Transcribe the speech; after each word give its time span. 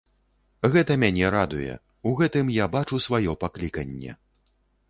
Гэта 0.75 0.95
мяне 1.03 1.25
радуе, 1.35 1.75
у 2.13 2.15
гэтым 2.21 2.49
я 2.63 2.71
бачу 2.77 3.03
свае 3.07 3.23
пакліканне. 3.45 4.21